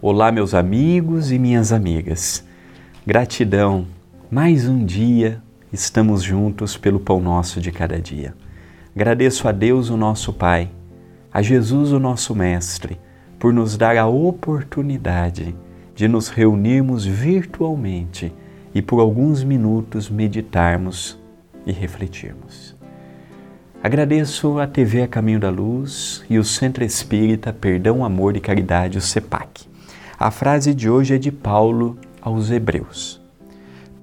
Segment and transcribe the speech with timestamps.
[0.00, 2.46] Olá, meus amigos e minhas amigas.
[3.04, 3.84] Gratidão,
[4.30, 5.42] mais um dia
[5.72, 8.32] estamos juntos pelo pão nosso de cada dia.
[8.94, 10.70] Agradeço a Deus, o nosso Pai,
[11.32, 12.96] a Jesus, o nosso Mestre,
[13.40, 15.56] por nos dar a oportunidade
[15.96, 18.32] de nos reunirmos virtualmente
[18.72, 21.18] e por alguns minutos meditarmos
[21.66, 22.76] e refletirmos.
[23.82, 28.96] Agradeço a TV A Caminho da Luz e o Centro Espírita Perdão, Amor e Caridade,
[28.96, 29.66] o CEPAC
[30.18, 33.20] a frase de hoje é de Paulo aos Hebreus.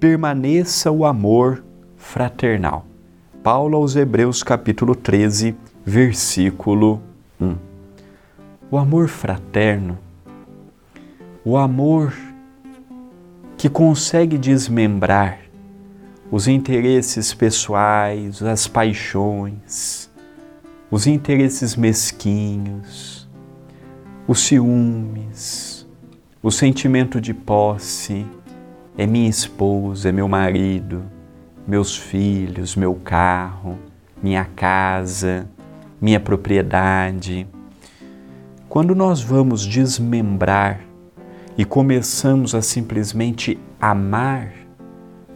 [0.00, 1.62] Permaneça o amor
[1.96, 2.84] fraternal.
[3.44, 5.54] Paulo aos Hebreus, capítulo 13,
[5.86, 7.00] versículo
[7.40, 7.54] 1.
[8.72, 9.96] O amor fraterno,
[11.44, 12.12] o amor
[13.56, 15.38] que consegue desmembrar
[16.28, 20.10] os interesses pessoais, as paixões,
[20.90, 23.28] os interesses mesquinhos,
[24.26, 25.79] os ciúmes,
[26.42, 28.26] o sentimento de posse
[28.96, 31.02] é minha esposa, é meu marido,
[31.66, 33.78] meus filhos, meu carro,
[34.22, 35.46] minha casa,
[36.00, 37.46] minha propriedade.
[38.70, 40.80] Quando nós vamos desmembrar
[41.58, 44.54] e começamos a simplesmente amar,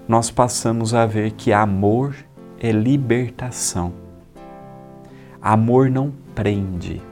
[0.08, 2.16] nós passamos a ver que amor
[2.58, 3.92] é libertação.
[5.40, 7.02] Amor não prende,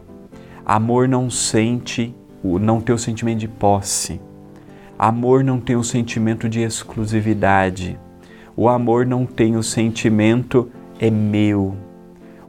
[0.65, 4.21] amor não sente o não ter o sentimento de posse.
[4.99, 7.99] Amor não tem o sentimento de exclusividade.
[8.57, 11.75] O amor não tem o sentimento é meu.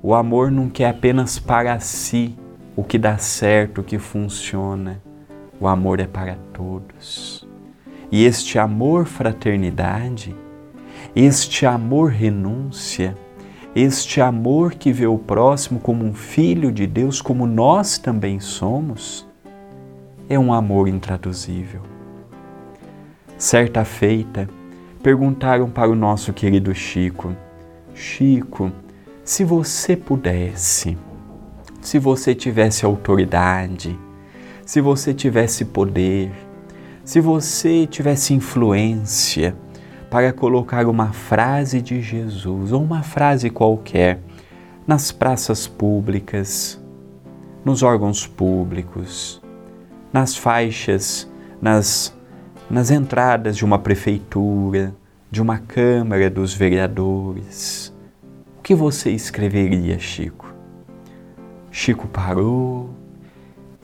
[0.02, 2.36] O amor não quer apenas para si
[2.76, 5.02] o que dá certo, o que funciona.
[5.60, 7.48] O amor é para todos.
[8.12, 10.36] E este amor fraternidade,
[11.16, 13.16] este amor renúncia,
[13.76, 19.26] este amor que vê o próximo como um filho de Deus, como nós também somos,
[20.30, 21.82] é um amor intraduzível.
[23.38, 24.50] Certa feita,
[25.02, 27.36] perguntaram para o nosso querido Chico:
[27.94, 28.72] Chico,
[29.24, 30.98] se você pudesse,
[31.82, 34.00] se você tivesse autoridade,
[34.66, 36.32] se você tivesse poder,
[37.04, 39.56] se você tivesse influência
[40.10, 44.22] para colocar uma frase de Jesus ou uma frase qualquer
[44.88, 46.82] nas praças públicas,
[47.66, 49.43] nos órgãos públicos,
[50.14, 51.28] nas faixas,
[51.60, 52.16] nas,
[52.70, 54.94] nas entradas de uma prefeitura,
[55.32, 57.92] de uma Câmara dos Vereadores.
[58.60, 60.54] O que você escreveria, Chico?
[61.72, 62.92] Chico parou,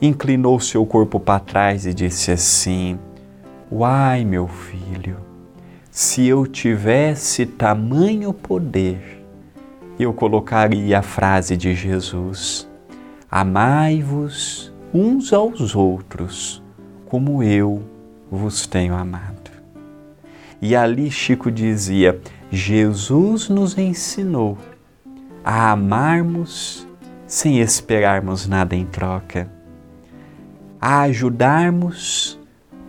[0.00, 2.96] inclinou seu corpo para trás e disse assim:
[3.70, 5.16] Uai, meu filho,
[5.90, 9.26] se eu tivesse tamanho poder,
[9.98, 12.68] eu colocaria a frase de Jesus:
[13.28, 16.62] Amai-vos uns aos outros,
[17.06, 17.82] como eu
[18.30, 19.50] vos tenho amado.
[20.60, 22.20] E ali Chico dizia:
[22.50, 24.58] Jesus nos ensinou
[25.44, 26.86] a amarmos
[27.26, 29.48] sem esperarmos nada em troca,
[30.80, 32.38] a ajudarmos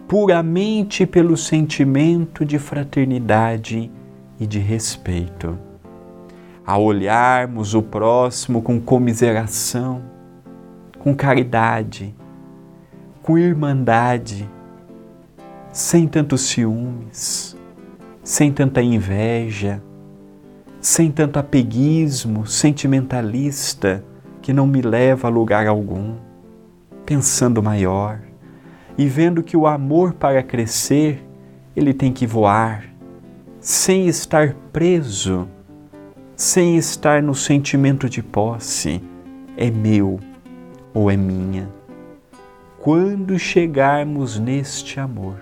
[0.07, 3.89] puramente pelo sentimento de fraternidade
[4.39, 5.57] e de respeito,
[6.65, 10.01] a olharmos o próximo com comiseração
[11.01, 12.13] com caridade,
[13.23, 14.47] com irmandade,
[15.71, 17.57] sem tantos ciúmes,
[18.23, 19.81] sem tanta inveja,
[20.79, 24.03] sem tanto apeguismo sentimentalista
[24.43, 26.17] que não me leva a lugar algum,
[27.03, 28.19] pensando maior
[28.95, 31.27] e vendo que o amor para crescer,
[31.75, 32.85] ele tem que voar,
[33.59, 35.47] sem estar preso,
[36.35, 39.01] sem estar no sentimento de posse,
[39.57, 40.19] é meu
[40.93, 41.69] ou é minha?
[42.79, 45.35] Quando chegarmos neste amor,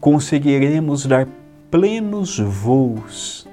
[0.00, 1.28] conseguiremos dar
[1.70, 3.46] plenos voos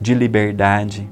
[0.00, 1.08] de liberdade.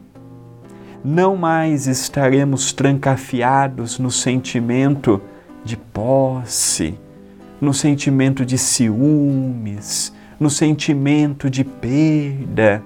[1.05, 5.21] Não mais estaremos trancafiados no sentimento
[5.65, 6.99] de posse,
[7.61, 12.83] no sentimento de ciúmes, no sentimento de perda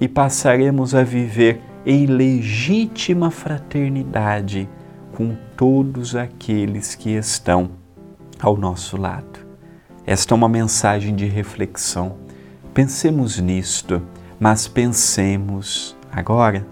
[0.00, 4.68] e passaremos a viver em legítima fraternidade
[5.16, 7.70] com todos aqueles que estão
[8.38, 9.46] ao nosso lado.
[10.04, 12.18] Esta é uma mensagem de reflexão.
[12.74, 14.02] Pensemos nisto,
[14.38, 16.66] mas pensemos agora